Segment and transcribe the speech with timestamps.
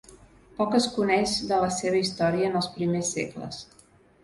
[0.61, 3.63] Poc es coneix de la seva història en els primers segles.